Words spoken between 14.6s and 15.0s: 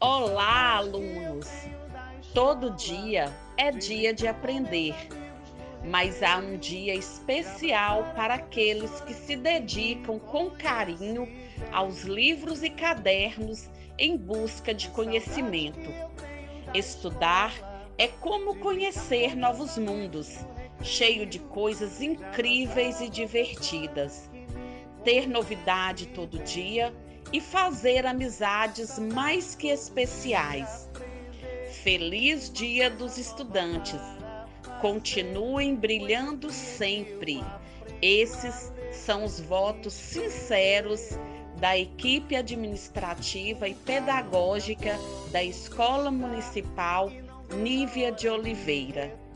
de